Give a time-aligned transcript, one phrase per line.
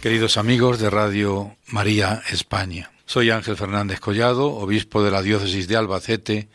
[0.00, 5.76] Queridos amigos de Radio María España, soy Ángel Fernández Collado, obispo de la diócesis de
[5.76, 6.48] Albacete.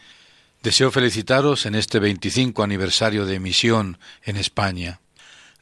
[0.63, 4.99] Deseo felicitaros en este 25 aniversario de misión en España.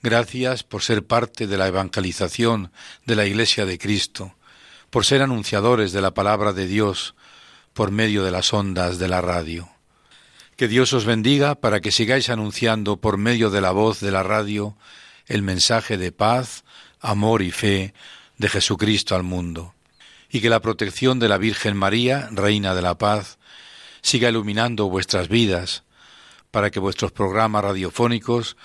[0.02, 2.72] Gracias por ser parte de la evangelización
[3.06, 4.34] de la Iglesia de Cristo,
[4.90, 7.16] por ser anunciadores de la palabra de Dios
[7.74, 9.68] por medio de las ondas de la radio.
[10.56, 14.24] Que Dios os bendiga para que sigáis anunciando por medio de la voz de la
[14.24, 14.78] radio
[15.28, 16.63] el mensaje de paz,
[17.04, 17.94] amor y fe
[18.38, 19.76] de Jesucristo al mundo,
[20.30, 23.38] y que la protección de la Virgen María, Reina de la Paz,
[24.02, 25.84] siga iluminando vuestras vidas,
[26.50, 28.58] para que vuestros programas radiofónicos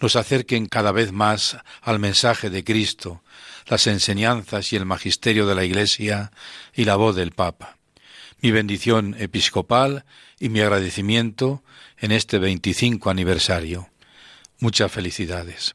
[0.00, 3.22] nos acerquen cada vez más al mensaje de Cristo,
[3.66, 6.32] las enseñanzas y el magisterio de la Iglesia
[6.74, 7.78] y la voz del Papa.
[8.40, 10.04] Mi bendición episcopal
[10.38, 11.62] y mi agradecimiento
[11.98, 13.88] en este 25 aniversario.
[14.58, 15.74] Muchas felicidades.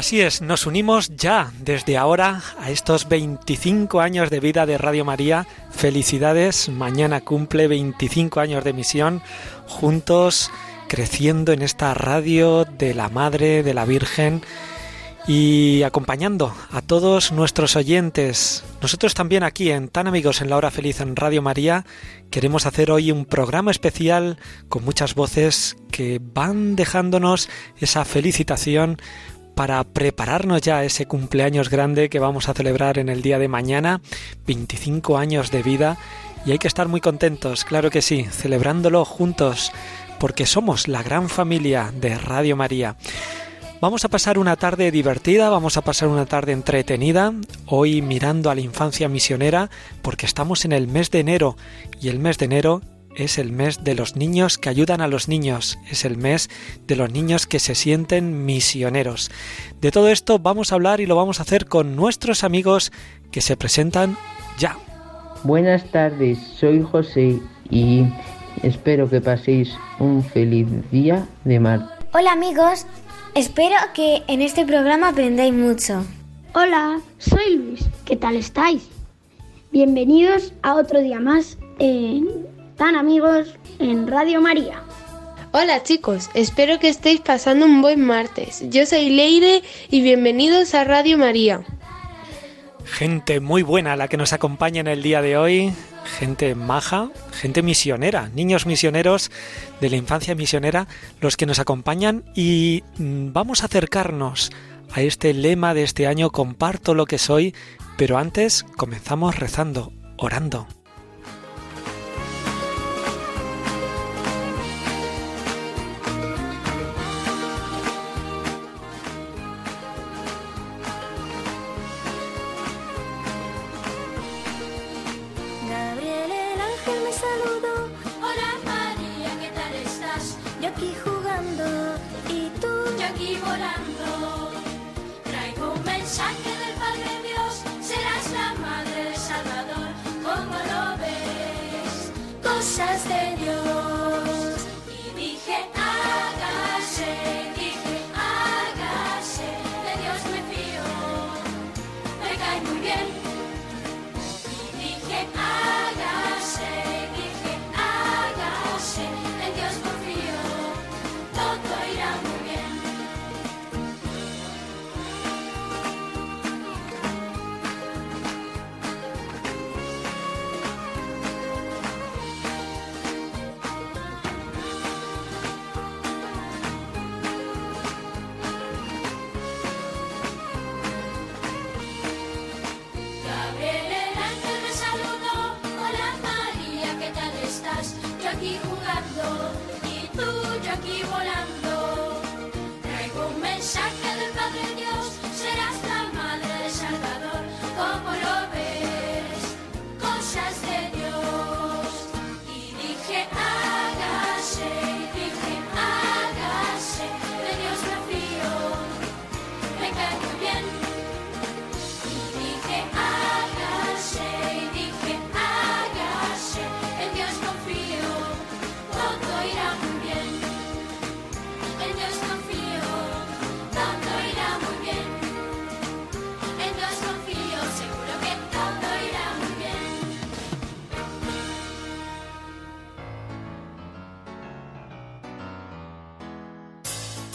[0.00, 5.04] Así es, nos unimos ya desde ahora a estos 25 años de vida de Radio
[5.04, 5.46] María.
[5.70, 9.20] Felicidades, mañana cumple 25 años de misión,
[9.66, 10.50] juntos
[10.88, 14.40] creciendo en esta radio de la Madre, de la Virgen
[15.28, 18.64] y acompañando a todos nuestros oyentes.
[18.80, 21.84] Nosotros también aquí en Tan Amigos en la Hora Feliz en Radio María
[22.30, 24.38] queremos hacer hoy un programa especial
[24.70, 28.96] con muchas voces que van dejándonos esa felicitación
[29.60, 34.00] para prepararnos ya ese cumpleaños grande que vamos a celebrar en el día de mañana,
[34.46, 35.98] 25 años de vida,
[36.46, 39.70] y hay que estar muy contentos, claro que sí, celebrándolo juntos,
[40.18, 42.96] porque somos la gran familia de Radio María.
[43.82, 47.34] Vamos a pasar una tarde divertida, vamos a pasar una tarde entretenida,
[47.66, 49.68] hoy mirando a la infancia misionera,
[50.00, 51.58] porque estamos en el mes de enero,
[52.00, 52.80] y el mes de enero
[53.14, 56.48] es el mes de los niños que ayudan a los niños, es el mes
[56.86, 59.30] de los niños que se sienten misioneros.
[59.80, 62.92] De todo esto vamos a hablar y lo vamos a hacer con nuestros amigos
[63.30, 64.16] que se presentan
[64.58, 64.76] ya.
[65.42, 67.40] Buenas tardes, soy José
[67.70, 68.04] y
[68.62, 71.98] espero que paséis un feliz día de mar.
[72.12, 72.86] Hola amigos,
[73.34, 76.04] espero que en este programa aprendáis mucho.
[76.52, 77.88] Hola, soy Luis.
[78.04, 78.88] ¿Qué tal estáis?
[79.70, 82.49] Bienvenidos a otro día más en
[82.80, 83.46] Tan Amigos
[83.78, 84.82] en Radio María.
[85.52, 88.64] Hola chicos, espero que estéis pasando un buen martes.
[88.70, 91.60] Yo soy Leire y bienvenidos a Radio María.
[92.86, 95.74] Gente muy buena la que nos acompaña en el día de hoy,
[96.18, 99.30] gente maja, gente misionera, niños misioneros
[99.82, 100.88] de la infancia misionera,
[101.20, 104.52] los que nos acompañan y mm, vamos a acercarnos
[104.90, 107.54] a este lema de este año, comparto lo que soy,
[107.98, 110.66] pero antes comenzamos rezando, orando.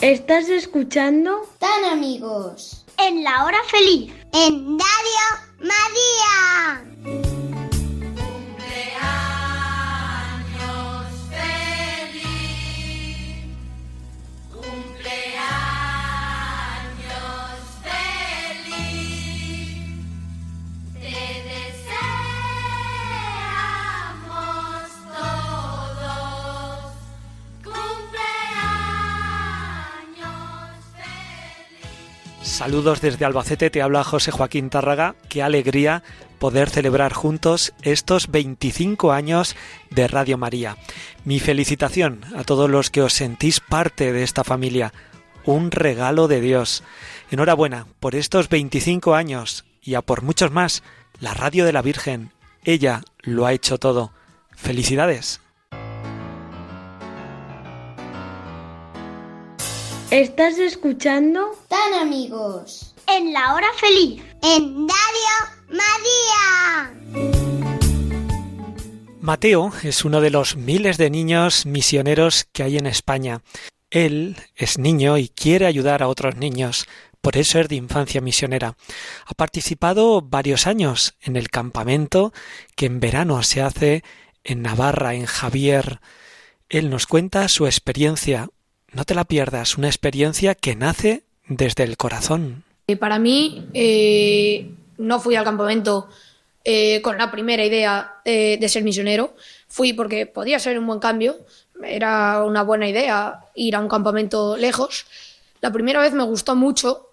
[0.06, 1.50] ¿Estás escuchando?
[1.58, 2.86] Tan amigos.
[3.00, 4.14] En la hora feliz.
[4.34, 5.05] En Radio
[32.56, 35.16] Saludos desde Albacete, te habla José Joaquín Tárraga.
[35.28, 36.04] Qué alegría
[36.40, 39.58] poder celebrar juntos estos 25 años
[39.90, 40.78] de Radio María.
[41.26, 44.94] Mi felicitación a todos los que os sentís parte de esta familia.
[45.44, 46.82] Un regalo de Dios.
[47.30, 50.82] Enhorabuena por estos 25 años y a por muchos más.
[51.20, 52.32] La Radio de la Virgen.
[52.64, 54.14] Ella lo ha hecho todo.
[54.56, 55.42] Felicidades.
[60.16, 61.52] ¿Estás escuchando?
[61.68, 62.96] Tan amigos.
[63.06, 64.24] En la hora feliz.
[64.42, 65.36] En Radio
[65.68, 66.94] María.
[69.20, 73.42] Mateo es uno de los miles de niños misioneros que hay en España.
[73.90, 76.88] Él es niño y quiere ayudar a otros niños,
[77.20, 78.78] por eso es de infancia misionera.
[79.26, 82.32] Ha participado varios años en el campamento
[82.78, 84.06] que en verano se hace
[84.46, 86.00] en Navarra, en Javier.
[86.70, 88.48] Él nos cuenta su experiencia.
[88.96, 92.64] No te la pierdas, una experiencia que nace desde el corazón.
[92.88, 96.08] Eh, Para mí, eh, no fui al campamento
[96.64, 99.36] eh, con la primera idea de ser misionero.
[99.68, 101.36] Fui porque podía ser un buen cambio,
[101.84, 105.06] era una buena idea ir a un campamento lejos.
[105.60, 107.10] La primera vez me gustó mucho.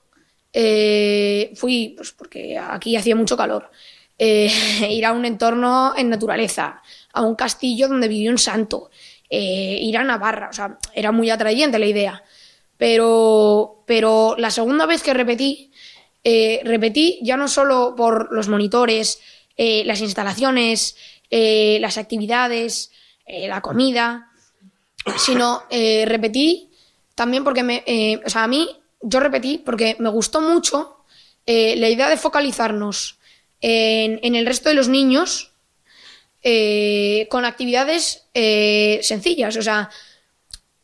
[1.56, 3.68] fui pues, porque aquí hacía mucho calor.
[4.18, 6.80] Ir a un entorno en naturaleza,
[7.12, 8.88] a un castillo donde vivió un santo,
[9.34, 12.22] eh, ir a Navarra, o sea, era muy atrayente la idea.
[12.76, 15.72] Pero, pero la segunda vez que repetí,
[16.22, 19.20] eh, repetí ya no solo por los monitores,
[19.56, 20.96] eh, las instalaciones,
[21.30, 22.90] las actividades,
[23.26, 24.28] la comida,
[25.16, 26.68] sino repetí
[27.14, 27.82] también porque me,
[28.22, 28.68] o sea, a mí
[29.00, 31.06] yo repetí porque me gustó mucho
[31.46, 33.18] la idea de focalizarnos
[33.62, 35.51] en el resto de los niños
[36.42, 39.90] eh, con actividades eh, sencillas, o sea,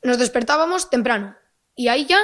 [0.03, 1.37] nos despertábamos temprano
[1.75, 2.21] y ahí ya,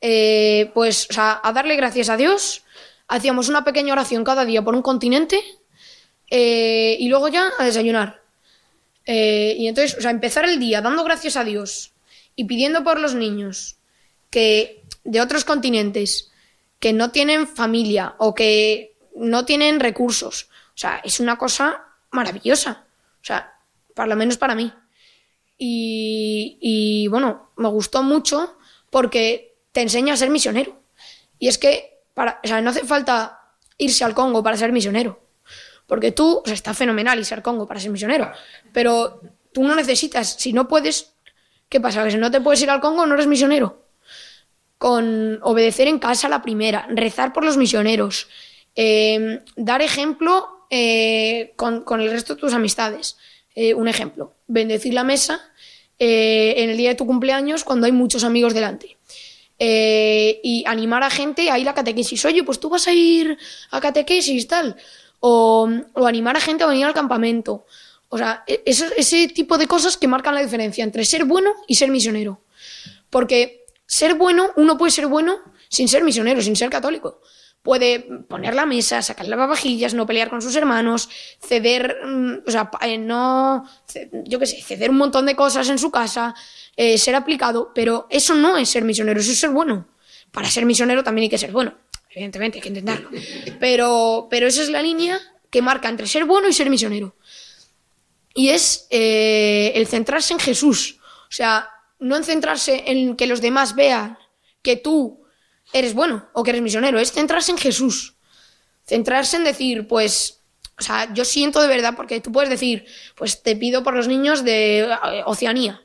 [0.00, 2.62] eh, pues, a darle gracias a Dios,
[3.06, 5.42] hacíamos una pequeña oración cada día por un continente
[6.30, 8.22] y luego ya a desayunar.
[9.06, 11.92] Y entonces, o sea, empezar el día dando gracias a Dios
[12.36, 13.76] y pidiendo por los niños
[14.30, 16.30] que de otros continentes
[16.78, 20.48] que no tienen familia o que no tienen recursos.
[20.68, 22.86] O sea, es una cosa maravillosa.
[23.20, 23.54] O sea,
[23.94, 24.72] por lo menos para mí.
[25.56, 28.56] Y, y, bueno, me gustó mucho
[28.90, 30.80] porque te enseña a ser misionero.
[31.38, 33.40] Y es que, para, o sea, no hace falta
[33.76, 35.20] irse al Congo para ser misionero.
[35.86, 38.30] Porque tú, o sea, está fenomenal irse al Congo para ser misionero.
[38.72, 39.20] Pero
[39.52, 41.14] tú no necesitas, si no puedes,
[41.68, 42.04] ¿qué pasa?
[42.04, 43.86] Que si no te puedes ir al Congo, no eres misionero.
[44.76, 48.28] Con obedecer en casa la primera, rezar por los misioneros,
[48.76, 53.16] eh, dar ejemplo eh, con, el resto de tus amistades.
[53.54, 55.40] Eh, un ejemplo, bendecir la mesa
[55.98, 58.96] eh, en el día de tu cumpleaños cuando hay muchos amigos delante.
[59.60, 62.24] Y animar a gente a ir a catequesis.
[62.24, 63.36] Oye, pues tú vas a ir
[63.70, 64.76] a catequesis, tal.
[65.18, 65.68] O,
[66.06, 67.66] animar a gente a venir al campamento.
[68.08, 71.74] O sea, e- ese tipo de cosas que marcan la diferencia entre ser bueno y
[71.74, 72.40] ser misionero.
[73.10, 77.20] Porque ser bueno, uno puede ser bueno sin ser misionero, sin ser católico.
[77.68, 82.70] Puede poner la mesa, sacar lavavajillas, no pelear con sus hermanos, ceder, mm, o sea,
[82.80, 83.68] eh, no,
[84.24, 86.34] yo qué sé, ceder un montón de cosas en su casa,
[86.78, 89.86] eh, ser aplicado, pero eso no es ser misionero, eso es ser bueno.
[90.32, 91.74] Para ser misionero también hay que ser bueno,
[92.08, 93.10] evidentemente, hay que intentarlo.
[93.60, 95.20] Pero, pero esa es la línea
[95.50, 97.16] que marca entre ser bueno y ser misionero.
[98.34, 101.00] y es eh, el centrarse en Jesús.
[101.02, 104.16] O sea, no en centrarse en que los demás vean
[104.62, 105.17] que tú
[105.72, 108.16] eres bueno o que eres misionero, es centrarse en Jesús.
[108.86, 110.40] Centrarse en decir, pues,
[110.78, 114.08] o sea, yo siento de verdad, porque tú puedes decir, pues te pido por los
[114.08, 115.82] niños de eh, Oceanía.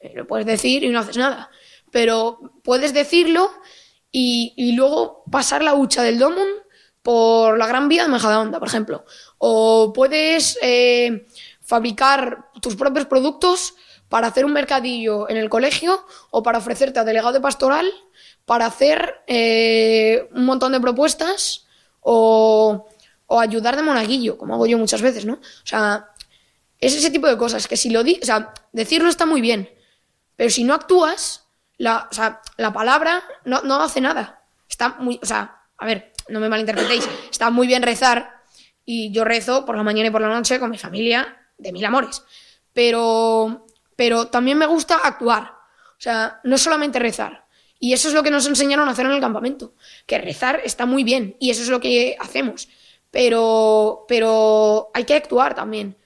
[0.00, 1.50] Eh, Lo puedes decir y no haces nada.
[1.90, 3.50] Pero puedes decirlo
[4.12, 6.48] y, y luego pasar la hucha del Domum
[7.02, 9.04] por la Gran Vía de Majadahonda, por ejemplo.
[9.38, 11.26] O puedes eh,
[11.60, 13.74] fabricar tus propios productos
[14.08, 17.86] para hacer un mercadillo en el colegio o para ofrecerte a delegado de pastoral
[18.46, 21.66] para hacer eh, un montón de propuestas
[22.00, 22.88] o,
[23.28, 25.34] ayudar de monaguillo, como hago yo muchas veces, ¿no?
[25.34, 26.10] O sea,
[26.78, 29.68] es ese tipo de cosas que si lo di, o sea, decirlo está muy bien,
[30.36, 34.44] pero si no actúas, la, o sea, la palabra no, no hace nada.
[34.68, 38.42] Está muy, o sea, a ver, no me malinterpretéis, está muy bien rezar
[38.84, 41.84] y yo rezo por la mañana y por la noche con mi familia de mil
[41.84, 42.22] amores,
[42.72, 45.52] pero, pero también me gusta actuar,
[45.98, 47.45] o sea, no solamente rezar.
[47.78, 49.74] Y eso es lo que nos enseñaron a hacer en el campamento,
[50.06, 52.68] que rezar está muy bien y eso es lo que hacemos,
[53.10, 55.96] pero, pero hay que actuar también.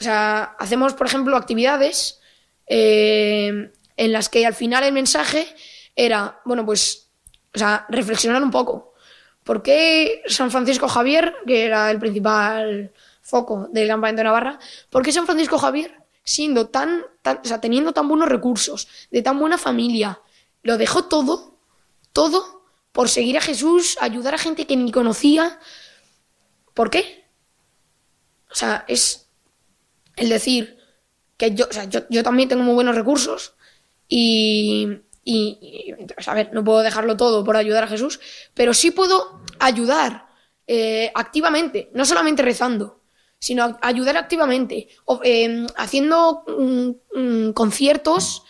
[0.00, 2.20] O sea, hacemos, por ejemplo, actividades
[2.66, 5.46] eh, en las que al final el mensaje
[5.94, 7.08] era, bueno, pues,
[7.54, 8.94] o sea, reflexionar un poco.
[9.44, 14.58] ¿Por qué San Francisco Javier, que era el principal foco del campamento de Navarra,
[14.90, 15.94] por qué San Francisco Javier,
[16.24, 20.18] siendo tan, tan, o sea, teniendo tan buenos recursos, de tan buena familia,
[20.64, 21.60] lo dejó todo,
[22.12, 25.60] todo, por seguir a Jesús, ayudar a gente que ni conocía?
[26.74, 27.24] ¿Por qué?
[28.50, 29.28] O sea, es
[30.16, 30.78] el decir
[31.36, 33.54] que yo, o sea, yo, yo también tengo muy buenos recursos
[34.08, 34.88] y,
[35.22, 35.94] y, y,
[36.26, 38.20] a ver, no puedo dejarlo todo por ayudar a Jesús,
[38.54, 40.26] pero sí puedo ayudar
[40.66, 43.02] eh, activamente, no solamente rezando,
[43.38, 44.88] sino ayudar activamente,
[45.24, 46.90] eh, haciendo mm,
[47.20, 48.44] mm, conciertos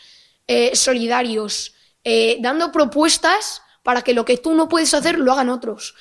[0.47, 1.74] eh, solidarios,
[2.07, 5.95] eh, dando propuestas para que lo que tú no puedes hacer lo hagan otros,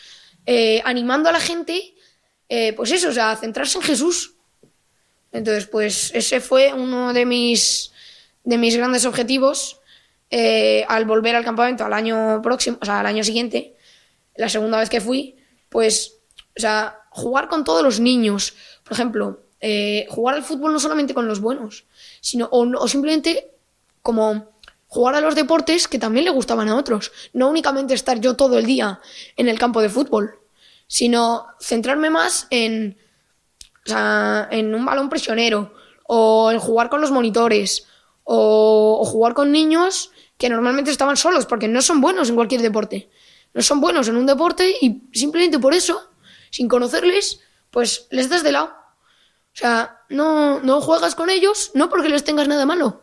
[0.45, 1.95] eh, animando a la gente,
[2.49, 4.35] eh, pues eso, o sea, a centrarse en Jesús.
[5.31, 7.91] Entonces, pues ese fue uno de mis,
[8.43, 9.79] de mis grandes objetivos
[10.87, 13.75] al volver al campamento al año próximo, o sea, al año siguiente,
[14.35, 15.35] la segunda vez que fui,
[15.69, 16.15] pues,
[16.57, 18.55] o sea, jugar con todos los niños.
[18.83, 19.43] Por ejemplo,
[20.09, 21.85] jugar al fútbol no solamente con los buenos,
[22.19, 23.51] sino, o simplemente
[24.01, 24.52] como
[24.93, 27.11] jugar a los deportes que también le gustaban a otros.
[27.33, 28.99] No únicamente estar yo todo el día
[29.35, 30.39] en el campo de fútbol,
[30.85, 32.99] sino centrarme más en,
[33.85, 35.73] o sea, en un balón prisionero,
[36.05, 37.87] o en jugar con los monitores,
[38.23, 42.61] o, o jugar con niños que normalmente estaban solos, porque no son buenos en cualquier
[42.61, 43.09] deporte.
[43.55, 46.03] No son buenos en un deporte y simplemente por eso,
[46.51, 47.39] sin conocerles,
[47.71, 48.67] pues les das de lado.
[48.67, 53.02] O sea, no, no juegas con ellos, no porque les tengas nada malo,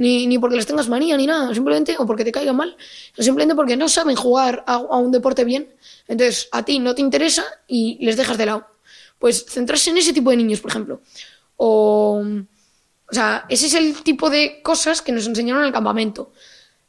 [0.00, 2.74] ni, ni porque les tengas manía, ni nada, simplemente, o porque te caigan mal,
[3.12, 5.74] sino simplemente porque no saben jugar a, a un deporte bien.
[6.08, 8.66] Entonces, a ti no te interesa y les dejas de lado.
[9.18, 11.02] Pues centrarse en ese tipo de niños, por ejemplo.
[11.56, 16.32] O, o sea, ese es el tipo de cosas que nos enseñaron en el campamento.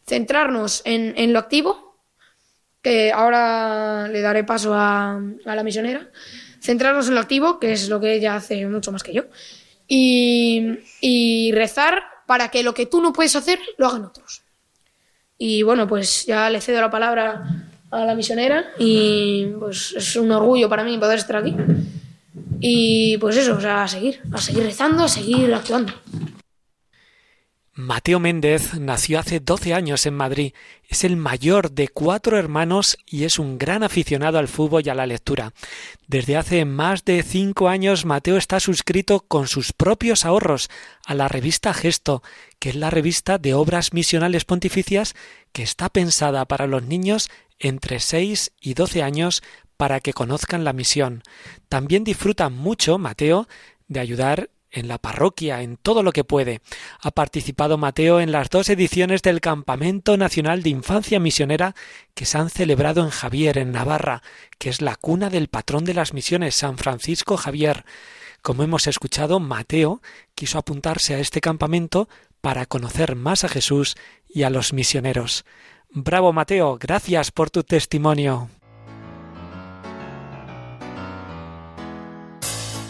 [0.08, 1.98] Centrarnos en, en lo activo,
[2.82, 6.10] que ahora le daré paso a, a la misionera.
[6.62, 9.24] Centrarnos en lo activo, que es lo que ella hace mucho más que yo.
[9.86, 14.42] Y, y rezar para que lo que tú no puedes hacer lo hagan otros.
[15.38, 17.44] Y bueno, pues ya le cedo la palabra
[17.92, 21.54] a la misionera y pues es un orgullo para mí poder estar aquí.
[22.62, 25.92] Y pues eso, o sea, a seguir, a seguir rezando, a seguir actuando.
[27.82, 30.54] Mateo Méndez nació hace 12 años en Madrid.
[30.88, 34.96] Es el mayor de cuatro hermanos y es un gran aficionado al fútbol y a
[34.96, 35.54] la lectura.
[36.08, 40.70] Desde hace más de cinco años Mateo está suscrito con sus propios ahorros
[41.06, 42.22] a la revista Gesto,
[42.60, 45.16] que es la revista de obras misionales pontificias
[45.52, 49.42] que está pensada para los niños entre 6 y 12 años
[49.78, 51.24] para que conozcan la misión.
[51.68, 53.48] También disfruta mucho Mateo
[53.88, 56.62] de ayudar en la parroquia, en todo lo que puede.
[57.02, 61.76] Ha participado Mateo en las dos ediciones del Campamento Nacional de Infancia Misionera
[62.14, 64.24] que se han celebrado en Javier, en Navarra,
[64.58, 67.86] que es la cuna del patrón de las misiones, San Francisco Javier.
[68.42, 70.02] Como hemos escuchado, Mateo
[70.34, 72.10] quiso apuntarse a este campamento
[72.42, 73.96] para conocer más a Jesús
[74.28, 75.46] y a los misioneros.
[75.92, 78.50] Bravo Mateo, gracias por tu testimonio.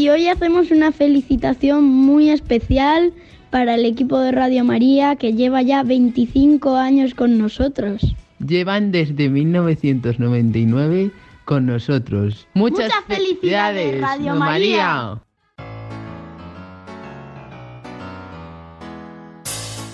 [0.00, 3.12] Y hoy hacemos una felicitación muy especial
[3.50, 8.00] para el equipo de Radio María que lleva ya 25 años con nosotros.
[8.38, 11.10] Llevan desde 1999
[11.44, 12.48] con nosotros.
[12.54, 15.20] Muchas, Muchas felicidades, Radio María.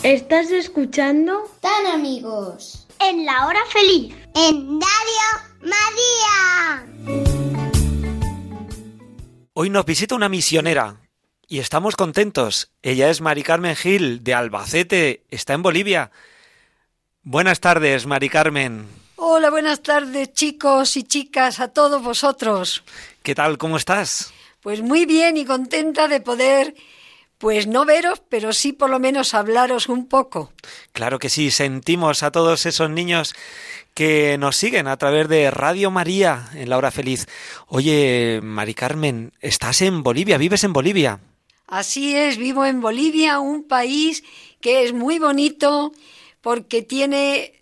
[0.04, 1.50] ¿Estás escuchando?
[1.60, 2.86] Tan amigos.
[3.00, 4.14] En la hora feliz.
[4.36, 5.26] En Radio
[5.62, 7.35] María.
[9.58, 10.96] Hoy nos visita una misionera
[11.48, 12.70] y estamos contentos.
[12.82, 16.10] Ella es Mari Carmen Gil de Albacete, está en Bolivia.
[17.22, 18.86] Buenas tardes, Mari Carmen.
[19.14, 22.84] Hola, buenas tardes chicos y chicas, a todos vosotros.
[23.22, 23.56] ¿Qué tal?
[23.56, 24.30] ¿Cómo estás?
[24.60, 26.74] Pues muy bien y contenta de poder,
[27.38, 30.52] pues no veros, pero sí por lo menos hablaros un poco.
[30.92, 33.34] Claro que sí, sentimos a todos esos niños
[33.96, 37.26] que nos siguen a través de Radio María en la hora feliz.
[37.66, 41.18] Oye, Mari Carmen, estás en Bolivia, vives en Bolivia.
[41.66, 44.22] Así es, vivo en Bolivia, un país
[44.60, 45.92] que es muy bonito
[46.42, 47.54] porque tiene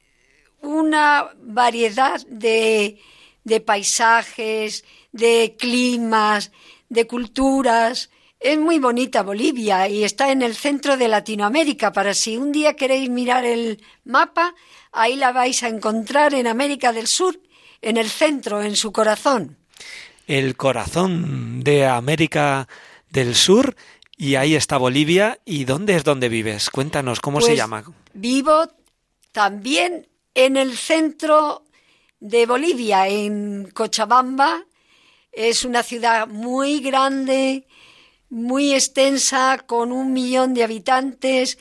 [0.60, 2.98] una variedad de,
[3.44, 6.50] de paisajes, de climas,
[6.88, 8.10] de culturas.
[8.44, 11.94] Es muy bonita Bolivia y está en el centro de Latinoamérica.
[11.94, 14.54] Para si un día queréis mirar el mapa,
[14.92, 17.40] ahí la vais a encontrar en América del Sur,
[17.80, 19.56] en el centro, en su corazón.
[20.26, 22.68] El corazón de América
[23.08, 23.76] del Sur
[24.18, 25.40] y ahí está Bolivia.
[25.46, 26.68] ¿Y dónde es donde vives?
[26.68, 27.82] Cuéntanos, ¿cómo Pues se llama?
[28.12, 28.68] Vivo
[29.32, 31.64] también en el centro
[32.20, 34.66] de Bolivia, en Cochabamba.
[35.32, 37.66] Es una ciudad muy grande,
[38.34, 41.56] muy extensa, con un millón de habitantes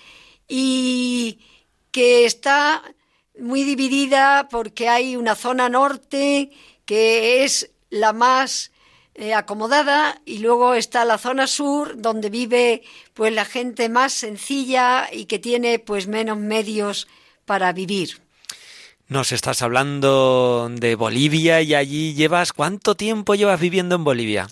[0.47, 1.39] y
[1.91, 2.81] que está
[3.39, 6.51] muy dividida porque hay una zona norte
[6.86, 8.71] que es la más
[9.13, 12.81] eh, acomodada y luego está la zona sur donde vive
[13.13, 17.07] pues la gente más sencilla y que tiene pues menos medios
[17.45, 18.19] para vivir.
[19.07, 24.47] Nos estás hablando de Bolivia y allí llevas ¿cuánto tiempo llevas viviendo en Bolivia?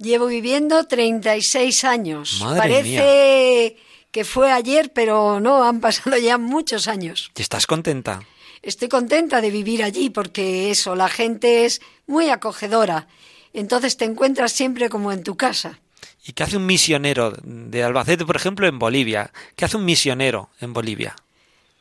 [0.00, 2.40] Llevo viviendo 36 años.
[2.40, 3.76] Madre Parece
[4.10, 7.30] que fue ayer, pero no, han pasado ya muchos años.
[7.36, 8.22] ¿Y estás contenta?
[8.62, 13.08] Estoy contenta de vivir allí porque eso, la gente es muy acogedora.
[13.52, 15.78] Entonces te encuentras siempre como en tu casa.
[16.24, 19.30] ¿Y qué hace un misionero de Albacete, por ejemplo, en Bolivia?
[19.54, 21.14] ¿Qué hace un misionero en Bolivia?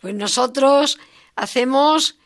[0.01, 0.99] Pues nosotros
[1.37, 2.17] hacemos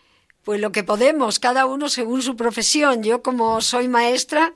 [0.43, 3.03] pues lo que podemos, cada uno según su profesión.
[3.03, 4.53] Yo como soy maestra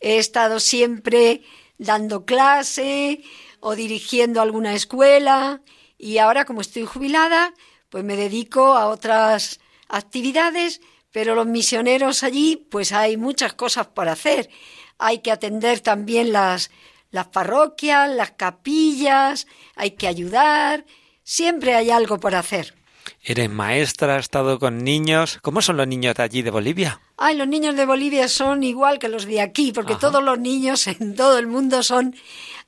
[0.00, 1.42] he estado siempre
[1.78, 3.22] dando clase
[3.60, 5.60] o dirigiendo alguna escuela
[5.98, 7.54] y ahora como estoy jubilada,
[7.90, 10.80] pues me dedico a otras actividades,
[11.12, 14.48] pero los misioneros allí pues hay muchas cosas por hacer.
[14.98, 16.70] Hay que atender también las
[17.10, 20.86] las parroquias, las capillas, hay que ayudar,
[21.22, 22.74] siempre hay algo por hacer.
[23.22, 25.38] Eres maestra, has estado con niños.
[25.42, 27.00] ¿Cómo son los niños de allí de Bolivia?
[27.16, 30.00] Ay, los niños de Bolivia son igual que los de aquí, porque Ajá.
[30.00, 32.16] todos los niños en todo el mundo son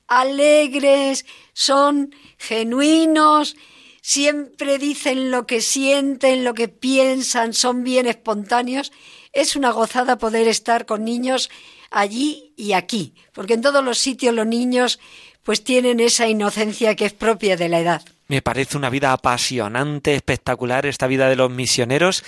[0.07, 3.55] alegres, son genuinos,
[4.01, 8.91] siempre dicen lo que sienten, lo que piensan, son bien espontáneos.
[9.31, 11.49] Es una gozada poder estar con niños
[11.89, 14.99] allí y aquí, porque en todos los sitios los niños
[15.43, 18.03] pues tienen esa inocencia que es propia de la edad.
[18.27, 22.23] Me parece una vida apasionante, espectacular esta vida de los misioneros.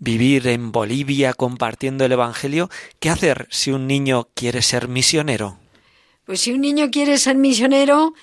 [0.00, 2.70] Vivir en Bolivia compartiendo el Evangelio.
[3.00, 5.58] ¿Qué hacer si un niño quiere ser misionero?
[6.24, 8.14] Pues si un niño quiere ser misionero,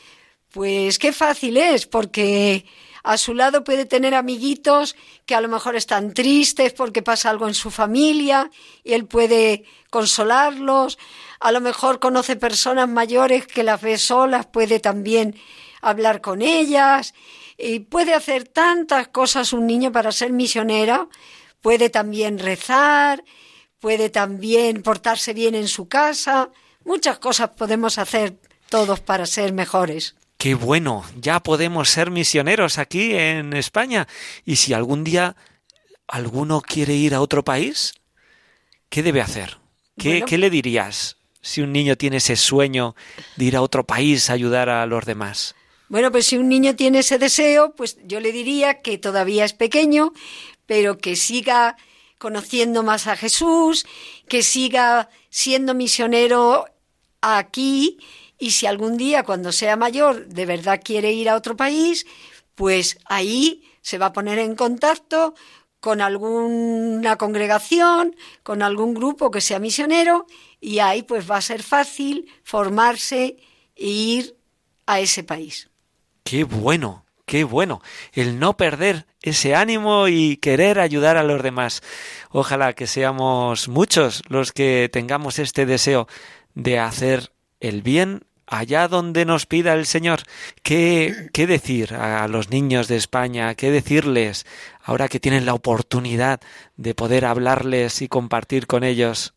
[0.52, 2.66] pues qué fácil es, porque
[3.04, 7.48] a su lado puede tener amiguitos que a lo mejor están tristes porque pasa algo
[7.48, 8.50] en su familia
[8.84, 10.98] y él puede consolarlos.
[11.40, 15.36] A lo mejor conoce personas mayores que las ve solas, puede también
[15.82, 17.14] hablar con ellas
[17.58, 21.10] y puede hacer tantas cosas un niño para ser misionero.
[21.62, 23.24] Puede también rezar,
[23.80, 26.50] puede también portarse bien en su casa.
[26.84, 28.36] Muchas cosas podemos hacer
[28.70, 30.16] todos para ser mejores.
[30.38, 34.08] Qué bueno, ya podemos ser misioneros aquí en España.
[34.44, 35.36] Y si algún día
[36.08, 37.94] alguno quiere ir a otro país,
[38.90, 39.58] ¿qué debe hacer?
[39.98, 40.26] ¿Qué, Bueno.
[40.28, 42.96] qué le dirías si un niño tiene ese sueño
[43.38, 45.56] de ir a otro país a ayudar a los demás?
[45.88, 49.54] Bueno, pues si un niño tiene ese deseo, pues yo le diría que todavía es
[49.54, 50.14] pequeño,
[50.66, 51.78] pero que siga
[52.18, 53.86] conociendo más a Jesús,
[54.28, 56.66] que siga siendo misionero
[57.22, 58.00] aquí
[58.40, 62.06] y si algún día cuando sea mayor de verdad quiere ir a otro país,
[62.56, 65.36] pues ahí se va a poner en contacto
[65.80, 70.26] con alguna congregación, con algún grupo que sea misionero
[70.60, 73.38] y ahí pues va a ser fácil formarse
[73.76, 74.36] e ir
[74.88, 75.70] a ese país.
[76.26, 77.84] Qué bueno, qué bueno.
[78.12, 81.84] El no perder ese ánimo y querer ayudar a los demás.
[82.32, 86.08] Ojalá que seamos muchos los que tengamos este deseo
[86.56, 90.24] de hacer el bien allá donde nos pida el Señor.
[90.64, 93.54] ¿Qué, ¿Qué decir a los niños de España?
[93.54, 94.48] ¿Qué decirles
[94.82, 96.40] ahora que tienen la oportunidad
[96.76, 99.36] de poder hablarles y compartir con ellos?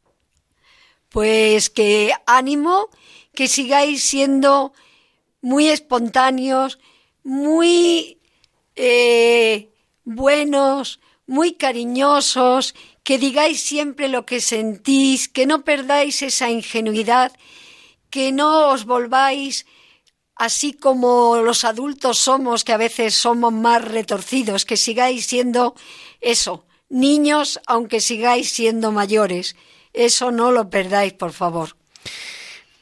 [1.11, 2.88] Pues que ánimo,
[3.35, 4.72] que sigáis siendo
[5.40, 6.79] muy espontáneos,
[7.22, 8.18] muy
[8.77, 9.70] eh,
[10.05, 17.33] buenos, muy cariñosos, que digáis siempre lo que sentís, que no perdáis esa ingenuidad
[18.11, 19.66] que no os volváis
[20.35, 25.74] así como los adultos somos, que a veces somos más retorcidos, que sigáis siendo
[26.20, 29.57] eso, niños, aunque sigáis siendo mayores.
[29.92, 31.77] Eso no lo perdáis, por favor.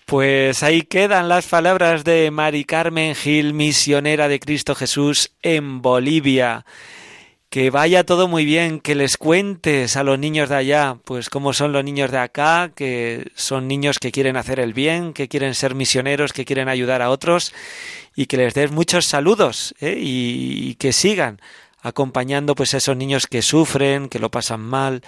[0.07, 6.65] Pues ahí quedan las palabras de Mari Carmen Gil, misionera de Cristo Jesús en Bolivia.
[7.51, 11.53] Que vaya todo muy bien, que les cuentes a los niños de allá, pues cómo
[11.53, 15.57] son los niños de acá, que son niños que quieren hacer el bien, que quieren
[15.57, 17.53] ser misioneros, que quieren ayudar a otros,
[18.15, 19.99] y que les des muchos saludos ¿eh?
[19.99, 21.41] y, y que sigan
[21.81, 25.03] acompañando pues a esos niños que sufren, que lo pasan mal,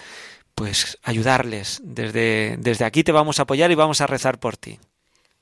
[0.56, 1.80] pues ayudarles.
[1.84, 4.80] Desde, desde aquí te vamos a apoyar y vamos a rezar por ti.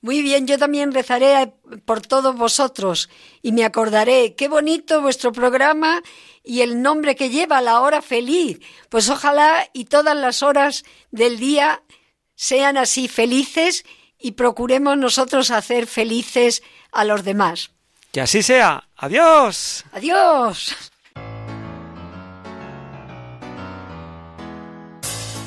[0.07, 1.53] Muy bien, yo también rezaré
[1.85, 3.11] por todos vosotros
[3.43, 6.01] y me acordaré, qué bonito vuestro programa
[6.45, 8.61] y el nombre que lleva, la hora feliz.
[8.89, 11.83] Pues ojalá y todas las horas del día
[12.37, 13.85] sean así felices
[14.17, 17.73] y procuremos nosotros hacer felices a los demás.
[18.13, 18.89] Que así sea.
[18.99, 19.85] Adiós.
[19.91, 20.73] Adiós.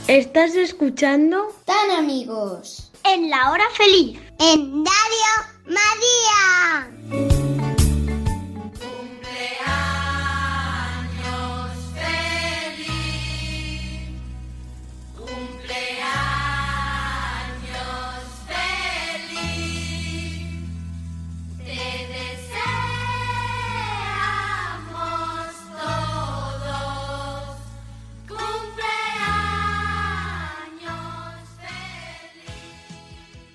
[0.09, 1.47] ¿Estás escuchando?
[1.63, 2.88] Tan amigos.
[3.03, 4.19] En la hora feliz.
[4.39, 5.31] En Radio
[5.65, 7.58] María.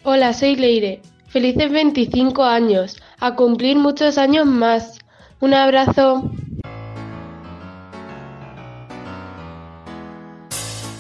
[0.06, 1.00] Hola, soy Leire.
[1.28, 3.00] Felices 25 años.
[3.20, 4.98] A cumplir muchos años más.
[5.40, 6.30] Un abrazo.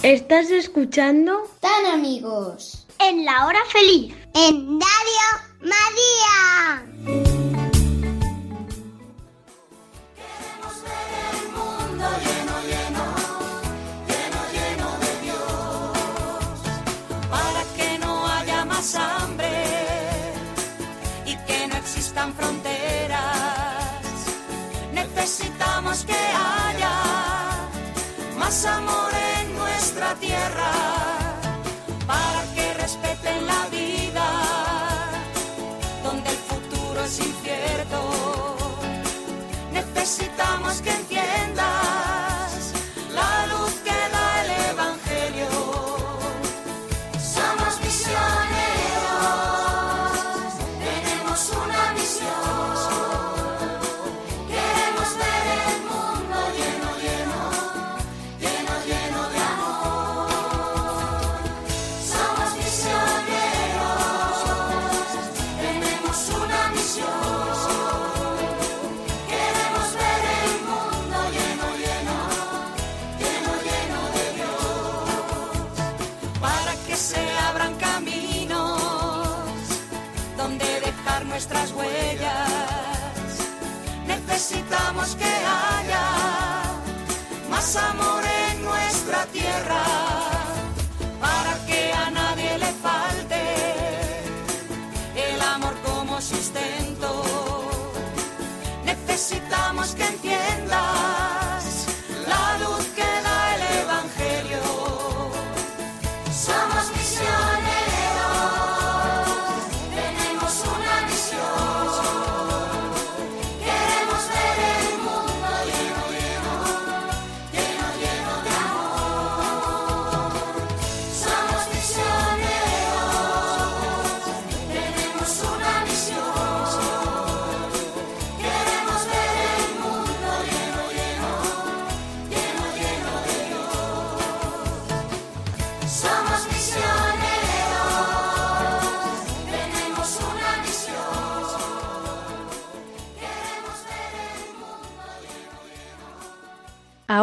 [0.02, 1.42] ¿Estás escuchando?
[1.60, 2.86] Tan amigos.
[2.98, 4.14] En la hora feliz.
[4.32, 5.26] En Radio
[5.60, 7.53] María.
[28.66, 30.70] Amor en nuestra tierra,
[32.06, 34.26] para que respeten la vida,
[36.02, 38.56] donde el futuro es incierto.
[39.72, 40.92] Necesitamos que
[89.54, 89.93] tierra,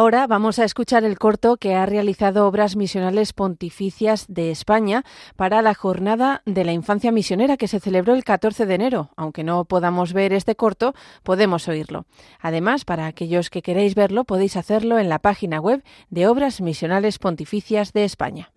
[0.02, 5.04] Ahora vamos a escuchar el corto que ha realizado Obras Misionales Pontificias de España
[5.36, 9.10] para la Jornada de la Infancia Misionera que se celebró el 14 de enero.
[9.14, 12.04] Aunque no podamos ver este corto, podemos oírlo.
[12.40, 17.20] Además, para aquellos que queréis verlo, podéis hacerlo en la página web de Obras Misionales
[17.20, 18.50] Pontificias de España.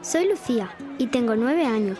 [0.00, 1.98] Soy Lucía y tengo nueve años.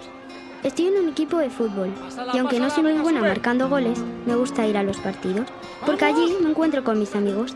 [0.63, 1.93] Estoy en un equipo de fútbol
[2.33, 5.47] y aunque no soy muy buena marcando goles, me gusta ir a los partidos,
[5.85, 7.55] porque allí me encuentro con mis amigos.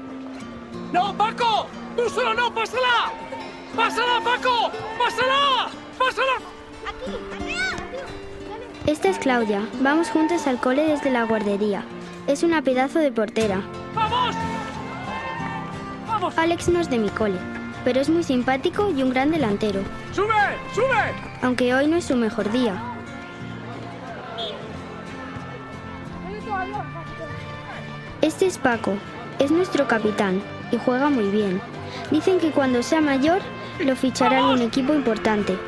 [0.92, 1.66] ¡No, Paco!
[1.96, 2.54] ¡Tú solo no!
[2.54, 3.12] ¡Pásala!
[3.74, 4.70] ¡Pásala, Paco!
[4.98, 5.70] ¡Pásala!
[5.98, 6.32] ¡Pásala!
[8.86, 9.68] Esta es Claudia.
[9.80, 11.84] Vamos juntas al cole desde la guardería.
[12.26, 13.60] Es una pedazo de portera.
[13.94, 14.36] ¡Vamos!
[16.36, 17.38] Alex no es de mi cole,
[17.84, 19.80] pero es muy simpático y un gran delantero.
[20.12, 20.28] ¡Sube!
[20.74, 21.14] ¡Sube!
[21.42, 22.82] Aunque hoy no es su mejor día.
[28.30, 28.96] Este es Paco,
[29.40, 30.40] es nuestro capitán
[30.70, 31.60] y juega muy bien.
[32.12, 33.40] Dicen que cuando sea mayor
[33.80, 35.58] lo fichará en un equipo importante.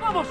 [0.00, 0.28] ¡Vamos!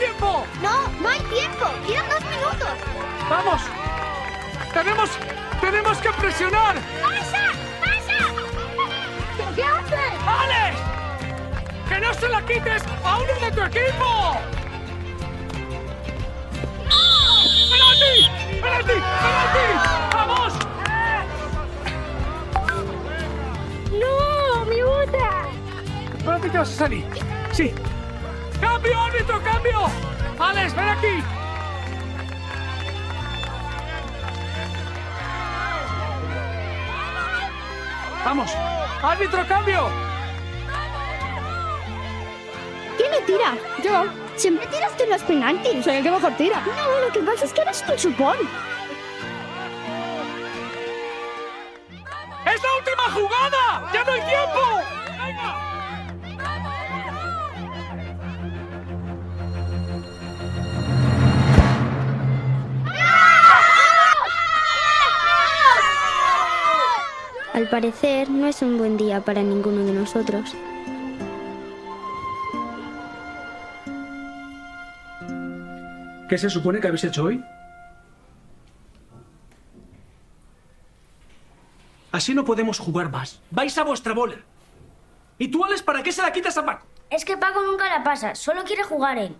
[0.00, 0.46] Tiempo!
[0.62, 1.66] No, no hay tiempo.
[1.86, 2.74] Quedan dos minutos.
[3.28, 3.60] ¡Vamos!
[4.72, 5.10] ¡Tenemos,
[5.60, 6.76] tenemos que presionar!
[7.02, 7.52] ¡Pasa!
[7.80, 8.18] ¡Pasa!
[9.54, 10.12] ¿Qué haces?
[10.26, 10.80] ¡Alex!
[11.88, 14.38] ¡Que no se la quites a uno de tu equipo!
[17.70, 18.14] ¡Penalti!
[18.62, 18.94] ¡Penalti!
[19.22, 19.66] ¡Penalti!
[20.14, 20.52] ¡Vamos!
[23.92, 24.64] ¡No!
[24.64, 25.44] ¡Mi bota!
[26.24, 27.04] ¿Para ti te vas a salir?
[27.52, 27.74] Sí.
[28.82, 29.80] ¡Cambio, árbitro, cambio!
[30.38, 31.22] ¡Alex, ven aquí!
[38.24, 38.50] ¡Vamos!
[39.02, 39.88] ¡Árbitro, cambio!
[42.96, 43.54] ¿Quién le tira?
[43.84, 44.04] Yo.
[44.36, 45.84] Siempre tiras tú los penaltis.
[45.84, 46.62] Soy el que mejor tira.
[46.64, 48.38] No, lo que pasa es que eres tu chupón.
[67.60, 70.56] Al parecer no es un buen día para ninguno de nosotros.
[76.26, 77.44] ¿Qué se supone que habéis hecho hoy?
[82.10, 83.42] Así no podemos jugar más.
[83.50, 84.36] Vais a vuestra bola.
[85.36, 86.86] ¿Y tú, Alex, para qué se la quitas a Paco?
[87.10, 89.36] Es que Paco nunca la pasa, solo quiere jugar él.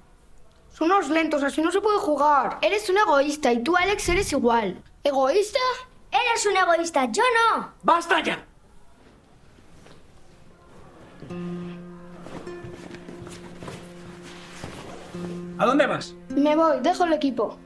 [0.74, 2.59] Son unos lentos, así no se puede jugar.
[2.61, 4.83] Eres un egoísta y tú, Alex, eres igual.
[5.04, 5.59] ¿Egoísta?
[6.10, 7.72] Eres un egoísta, yo no.
[7.82, 8.44] ¡Basta ya!
[15.58, 16.14] ¿A dónde vas?
[16.30, 17.58] Me voy, dejo el equipo.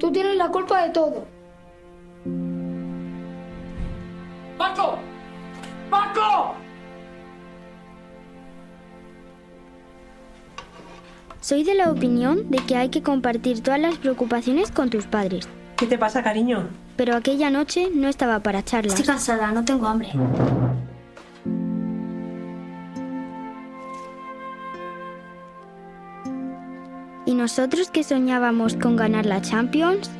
[0.00, 1.26] Tú tienes la culpa de todo.
[4.58, 4.98] ¡Paco!
[5.90, 6.54] ¡Paco!
[11.40, 15.48] Soy de la opinión de que hay que compartir todas las preocupaciones con tus padres.
[15.76, 16.68] ¿Qué te pasa, cariño?
[16.96, 18.94] Pero aquella noche no estaba para charlas.
[18.94, 20.10] Estoy cansada, no tengo hambre.
[27.26, 30.10] ¿Y nosotros que soñábamos con ganar la Champions?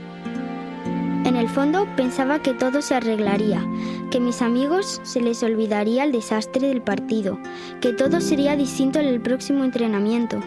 [1.25, 3.65] En el fondo pensaba que todo se arreglaría,
[4.11, 7.39] que mis amigos se les olvidaría el desastre del partido,
[7.81, 10.39] que todo sería distinto en el próximo entrenamiento.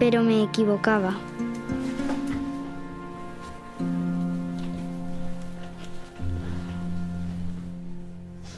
[0.00, 1.14] Pero me equivocaba.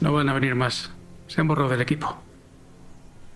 [0.03, 0.91] No van a venir más.
[1.27, 2.13] Se han borrado del equipo.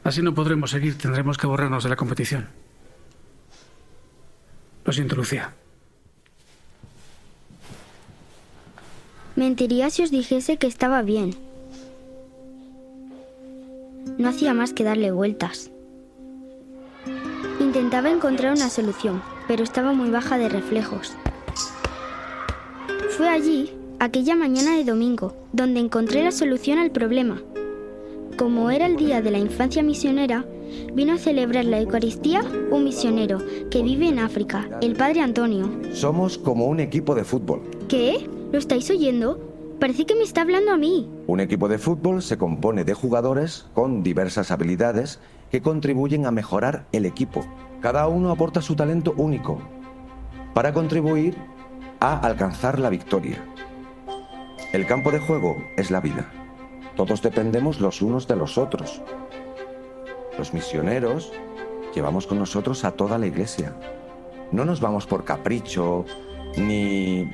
[0.04, 0.98] Así no podremos seguir.
[0.98, 2.50] Tendremos que borrarnos de la competición.
[4.84, 5.54] Lo siento, Lucía.
[9.38, 11.36] Mentiría si os dijese que estaba bien.
[14.18, 15.72] No hacía más que darle vueltas.
[17.62, 21.16] Intentaba encontrar una solución, pero estaba muy baja de reflejos.
[23.16, 27.42] Fue allí, aquella mañana de domingo, donde encontré la solución al problema.
[28.38, 30.46] como era el día de la infancia misionera,
[30.94, 33.40] vino a celebrar la Eucaristía un misionero
[33.72, 35.72] que vive en África, el Padre Antonio.
[35.92, 37.64] Somos como un equipo de fútbol.
[37.88, 38.30] ¿Qué?
[38.52, 39.40] ¿Lo estáis oyendo?
[39.80, 41.10] Parece que me está hablando a mí.
[41.26, 46.86] Un equipo de fútbol se compone de jugadores con diversas habilidades que contribuyen a mejorar
[46.92, 47.44] el equipo.
[47.82, 49.60] Cada uno aporta su talento único
[50.54, 51.36] para contribuir
[52.00, 53.44] a alcanzar la victoria.
[54.74, 56.30] El campo de juego es la vida.
[56.98, 59.02] Todos dependemos los unos de los otros.
[60.38, 61.32] Los misioneros
[61.96, 63.74] llevamos con nosotros a toda la iglesia.
[64.52, 66.06] No nos vamos por capricho,
[66.58, 67.32] ni,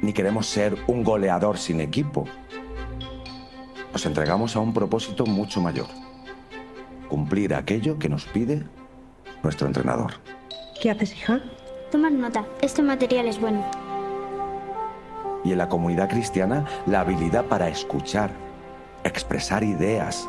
[0.00, 2.24] ni queremos ser un goleador sin equipo.
[3.92, 5.88] Nos entregamos a un propósito mucho mayor.
[7.08, 8.62] Cumplir aquello que nos pide
[9.42, 10.12] nuestro entrenador.
[10.80, 11.40] ¿Qué haces, hija?
[11.90, 12.44] Tomar nota.
[12.62, 13.85] Este material es bueno.
[15.46, 18.30] Y en la comunidad cristiana, la habilidad para escuchar,
[19.04, 20.28] expresar ideas,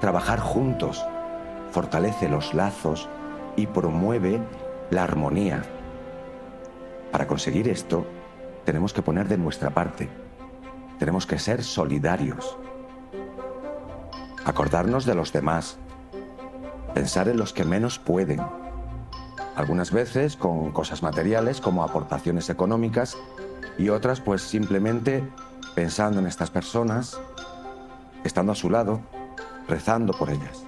[0.00, 1.06] trabajar juntos,
[1.70, 3.08] fortalece los lazos
[3.54, 4.40] y promueve
[4.90, 5.62] la armonía.
[7.12, 8.04] Para conseguir esto,
[8.64, 10.08] tenemos que poner de nuestra parte.
[10.98, 12.58] Tenemos que ser solidarios.
[14.44, 15.78] Acordarnos de los demás.
[16.94, 18.40] Pensar en los que menos pueden.
[19.54, 23.16] Algunas veces con cosas materiales como aportaciones económicas
[23.78, 25.22] y otras pues simplemente
[25.74, 27.20] pensando en estas personas,
[28.24, 29.00] estando a su lado,
[29.68, 30.64] rezando por ellas.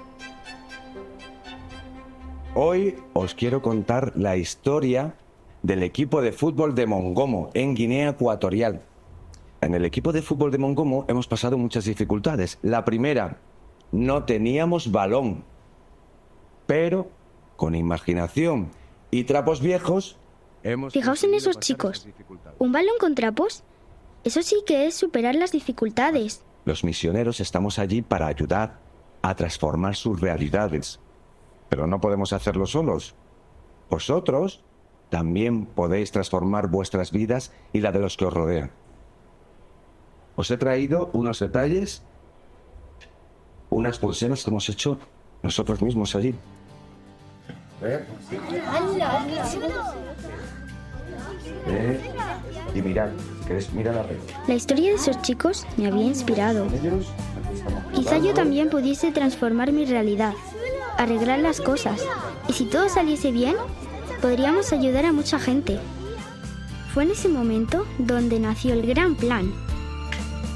[2.54, 5.14] Hoy os quiero contar la historia
[5.62, 8.82] del equipo de fútbol de Mongomo, en Guinea Ecuatorial.
[9.60, 12.58] En el equipo de fútbol de Mongomo hemos pasado muchas dificultades.
[12.62, 13.38] La primera,
[13.92, 15.44] no teníamos balón,
[16.66, 17.10] pero
[17.56, 18.70] con imaginación
[19.10, 20.16] y trapos viejos.
[20.90, 22.06] Fijaos en esos chicos.
[22.58, 23.62] ¿Un balón con trapos?
[24.24, 26.42] Eso sí que es superar las dificultades.
[26.64, 28.78] Los misioneros estamos allí para ayudar
[29.22, 31.00] a transformar sus realidades.
[31.68, 33.14] Pero no podemos hacerlo solos.
[33.88, 34.62] Vosotros
[35.08, 38.70] también podéis transformar vuestras vidas y la de los que os rodean.
[40.36, 42.02] Os he traído unos detalles,
[43.70, 44.98] unas pulseras que hemos hecho
[45.42, 46.34] nosotros mismos allí.
[47.82, 48.04] ¿Eh?
[51.66, 52.00] ¿Eh?
[52.74, 53.08] Y mirad,
[53.46, 53.72] ¿queréis?
[53.72, 54.16] Mira la red.
[54.46, 56.66] La historia de esos chicos me había inspirado.
[57.94, 60.34] Quizá yo también pudiese transformar mi realidad,
[60.96, 62.00] arreglar las cosas.
[62.48, 63.56] Y si todo saliese bien,
[64.20, 65.78] podríamos ayudar a mucha gente.
[66.94, 69.52] Fue en ese momento donde nació el gran plan.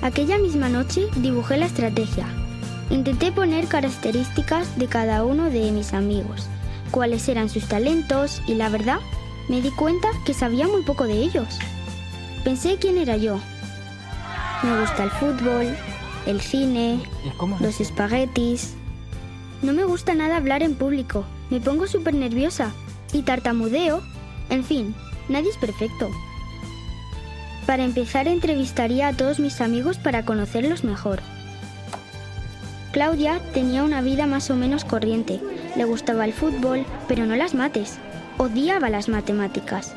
[0.02, 2.26] Aquella misma noche dibujé la estrategia.
[2.90, 6.46] Intenté poner características de cada uno de mis amigos,
[6.90, 8.98] cuáles eran sus talentos y la verdad,
[9.48, 11.58] me di cuenta que sabía muy poco de ellos.
[12.44, 13.38] Pensé quién era yo.
[14.62, 15.76] Me gusta el fútbol,
[16.26, 17.00] el cine,
[17.60, 18.74] los espaguetis.
[19.62, 22.72] No me gusta nada hablar en público, me pongo súper nerviosa
[23.12, 24.02] y tartamudeo.
[24.50, 24.94] En fin,
[25.28, 26.10] nadie es perfecto.
[27.66, 31.20] Para empezar, entrevistaría a todos mis amigos para conocerlos mejor.
[32.92, 35.40] Claudia tenía una vida más o menos corriente.
[35.76, 37.98] Le gustaba el fútbol, pero no las mates.
[38.38, 39.94] Odiaba las matemáticas.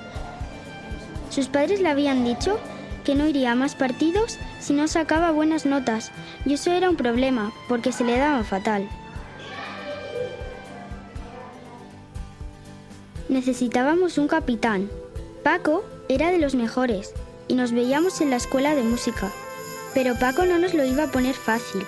[1.30, 2.60] Sus padres le habían dicho
[3.04, 6.12] que no iría a más partidos si no sacaba buenas notas,
[6.46, 8.88] y eso era un problema, porque se le daba fatal.
[13.30, 14.90] Necesitábamos un capitán.
[15.44, 17.14] Paco era de los mejores,
[17.48, 19.32] y nos veíamos en la escuela de música.
[19.94, 21.86] Pero Paco no nos lo iba a poner fácil.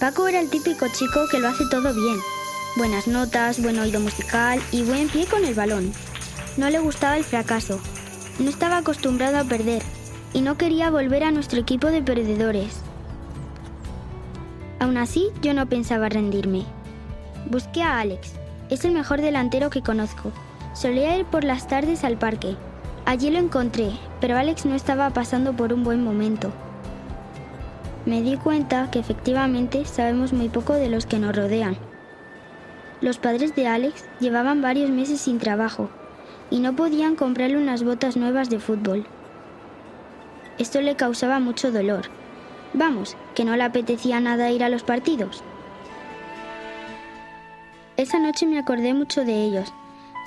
[0.00, 2.18] Paco era el típico chico que lo hace todo bien.
[2.76, 5.92] Buenas notas, buen oído musical y buen pie con el balón.
[6.58, 7.80] No le gustaba el fracaso.
[8.38, 9.80] No estaba acostumbrado a perder
[10.34, 12.82] y no quería volver a nuestro equipo de perdedores.
[14.78, 16.66] Aún así, yo no pensaba rendirme.
[17.50, 18.34] Busqué a Alex.
[18.68, 20.30] Es el mejor delantero que conozco.
[20.74, 22.56] Solía ir por las tardes al parque.
[23.06, 26.52] Allí lo encontré, pero Alex no estaba pasando por un buen momento.
[28.04, 31.78] Me di cuenta que efectivamente sabemos muy poco de los que nos rodean.
[33.00, 35.90] Los padres de Alex llevaban varios meses sin trabajo
[36.50, 39.06] y no podían comprarle unas botas nuevas de fútbol.
[40.58, 42.06] Esto le causaba mucho dolor.
[42.72, 45.42] Vamos, que no le apetecía nada ir a los partidos.
[47.96, 49.72] Esa noche me acordé mucho de ellos,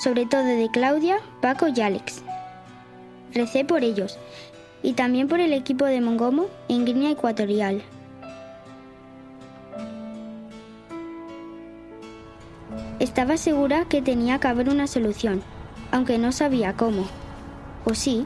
[0.03, 2.23] sobre todo de Claudia, Paco y Alex.
[3.33, 4.17] Recé por ellos
[4.83, 7.83] y también por el equipo de Mongomo en Guinea Ecuatorial.
[12.99, 15.41] Estaba segura que tenía que haber una solución,
[15.91, 17.05] aunque no sabía cómo.
[17.85, 18.25] ¿O sí?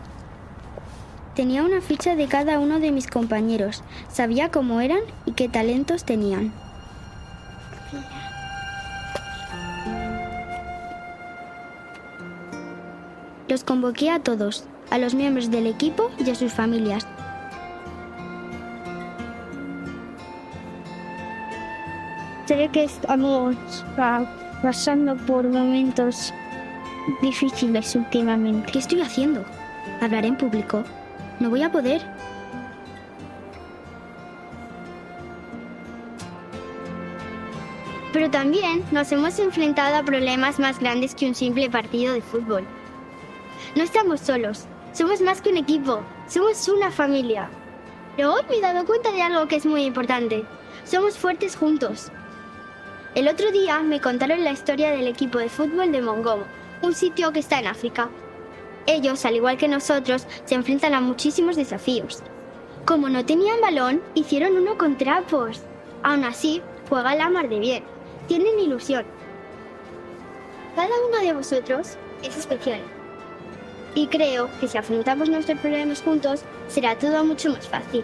[1.35, 6.03] Tenía una ficha de cada uno de mis compañeros, sabía cómo eran y qué talentos
[6.03, 6.53] tenían.
[13.47, 17.05] Los convoqué a todos, a los miembros del equipo y a sus familias.
[22.45, 22.89] Sé que
[23.95, 24.25] pa-
[24.63, 26.33] pasando por momentos
[27.21, 28.71] difíciles últimamente.
[28.71, 29.43] ¿Qué estoy haciendo?
[30.01, 30.83] ¿Hablar en público?
[31.41, 32.01] No voy a poder.
[38.13, 42.63] Pero también nos hemos enfrentado a problemas más grandes que un simple partido de fútbol.
[43.75, 47.49] No estamos solos, somos más que un equipo, somos una familia.
[48.15, 50.45] Pero hoy me he dado cuenta de algo que es muy importante.
[50.85, 52.11] Somos fuertes juntos.
[53.15, 56.45] El otro día me contaron la historia del equipo de fútbol de Mongomo,
[56.81, 58.09] un sitio que está en África.
[58.87, 62.23] Ellos, al igual que nosotros, se enfrentan a muchísimos desafíos.
[62.85, 65.61] Como no tenían balón, hicieron uno con trapos.
[66.01, 67.83] Aún así, juega la mar de bien.
[68.27, 69.05] Tienen ilusión.
[70.75, 72.81] Cada uno de vosotros es especial.
[73.93, 78.03] Y creo que si afrontamos nuestros problemas juntos, será todo mucho más fácil.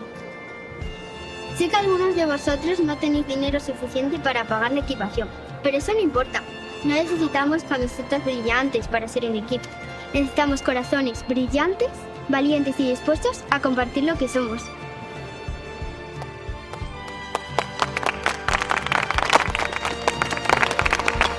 [1.60, 5.28] Sé que algunos de vosotros no tenéis dinero suficiente para pagar la equipación,
[5.62, 6.41] pero eso no importa.
[6.86, 9.68] No necesitamos camisetas brillantes para ser un equipo.
[10.14, 11.89] Necesitamos corazones brillantes,
[12.30, 14.64] valientes y dispuestos a compartir lo que somos.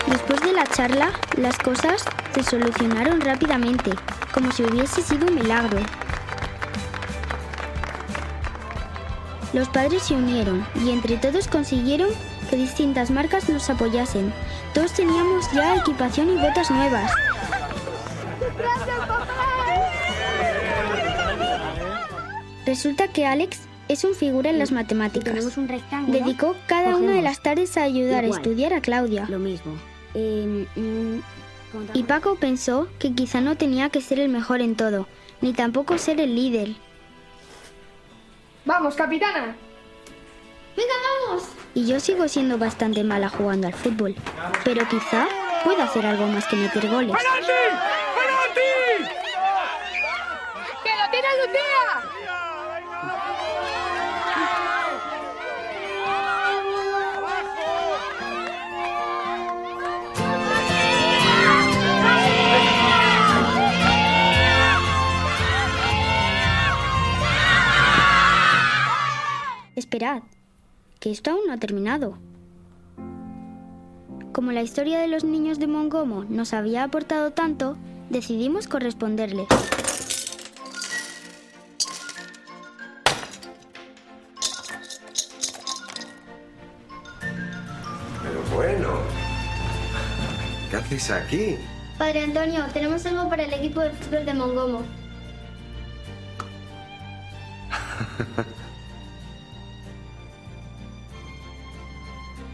[0.06, 2.04] Después de la charla, las cosas
[2.34, 3.92] se solucionaron rápidamente,
[4.34, 5.78] como si hubiese sido un milagro.
[9.52, 12.10] Los padres se unieron y entre todos consiguieron
[12.48, 14.32] que distintas marcas nos apoyasen.
[14.74, 17.10] Todos teníamos ya equipación y botas nuevas.
[22.64, 25.34] Resulta que Alex es un figura en las matemáticas.
[26.06, 29.26] Dedicó cada una de las tardes a ayudar a estudiar a Claudia.
[29.28, 29.74] Lo mismo.
[30.14, 31.18] Eh, mm,
[31.94, 35.08] Y Paco pensó que quizá no tenía que ser el mejor en todo,
[35.40, 36.76] ni tampoco ser el líder.
[38.64, 39.56] ¡Vamos, capitana!
[40.76, 40.94] ¡Venga,
[41.28, 41.44] vamos!
[41.74, 44.14] Y yo sigo siendo bastante mala jugando al fútbol,
[44.64, 45.26] pero quizá
[45.64, 47.16] pueda hacer algo más que meter goles.
[50.82, 51.69] ¡Que lo tiene Lucía!
[69.92, 70.22] Esperad,
[71.00, 72.16] que esto aún no ha terminado.
[74.32, 77.76] Como la historia de los niños de Mongomo nos había aportado tanto,
[78.08, 79.48] decidimos corresponderle.
[88.22, 88.90] Pero bueno.
[90.70, 91.56] ¿Qué hacéis aquí?
[91.98, 94.82] Padre Antonio, tenemos algo para el equipo de fútbol de Mongomo.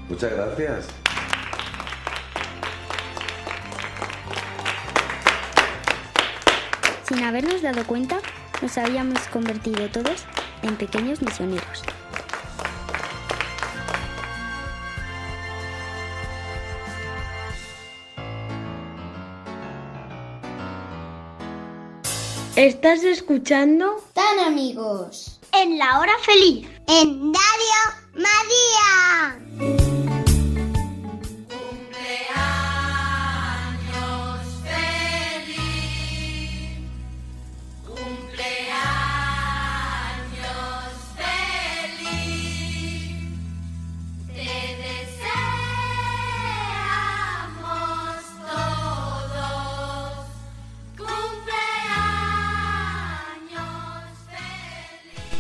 [0.09, 0.87] Muchas gracias.
[7.09, 8.19] Sin habernos dado cuenta,
[8.63, 10.25] nos habíamos convertido todos
[10.63, 11.83] en pequeños misioneros.
[22.57, 24.03] ¿Estás escuchando?
[24.15, 25.41] Tan amigos.
[25.53, 26.67] En la hora feliz.
[26.89, 29.46] En Radio María.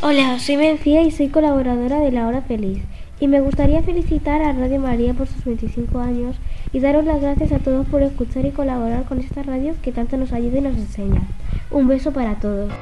[0.08, 2.80] Hola, soy Mencía y soy colaboradora de La Hora Feliz.
[3.18, 6.36] Y me gustaría felicitar a Radio María por sus 25 años
[6.72, 10.16] y daros las gracias a todos por escuchar y colaborar con esta radio que tanto
[10.16, 11.22] nos ayuda y nos enseña.
[11.72, 12.72] Un beso para todos.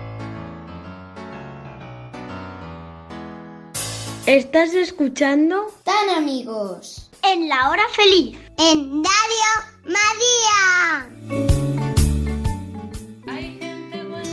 [4.26, 5.68] ¿Estás escuchando?
[5.82, 7.10] Tan amigos.
[7.22, 8.36] En la hora feliz.
[8.58, 11.13] En Radio María.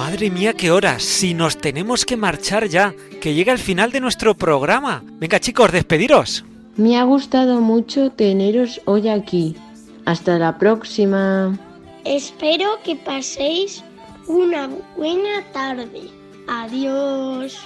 [0.02, 1.04] Madre mía, qué horas.
[1.04, 5.04] Si nos tenemos que marchar ya, que llega el final de nuestro programa.
[5.20, 6.44] Venga, chicos, despediros.
[6.76, 9.56] Me ha gustado mucho teneros hoy aquí.
[10.06, 11.56] Hasta la próxima.
[12.04, 13.84] Espero que paséis
[14.26, 16.10] una buena tarde.
[16.48, 17.60] Adiós.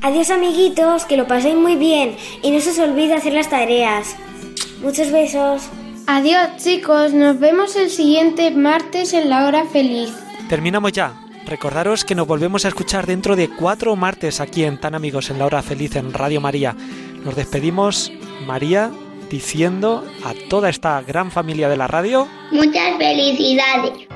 [0.00, 2.14] Adiós amiguitos, que lo paséis muy bien
[2.44, 4.14] y no se os olvide hacer las tareas.
[4.80, 5.68] Muchos besos.
[6.06, 10.12] Adiós chicos, nos vemos el siguiente martes en la hora feliz.
[10.48, 11.29] Terminamos ya.
[11.46, 15.38] Recordaros que nos volvemos a escuchar dentro de cuatro martes aquí en Tan Amigos en
[15.38, 16.76] la Hora Feliz en Radio María.
[17.24, 18.12] Nos despedimos,
[18.46, 18.90] María,
[19.30, 22.28] diciendo a toda esta gran familia de la radio.
[22.50, 24.08] Muchas felicidades.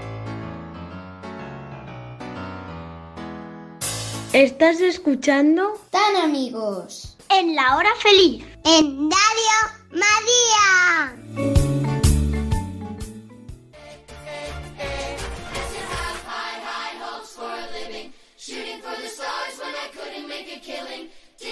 [4.33, 5.79] ¿Estás escuchando?
[5.91, 7.17] Tan amigos.
[7.31, 8.45] En la hora feliz.
[8.65, 9.55] En Radio
[9.93, 11.74] María.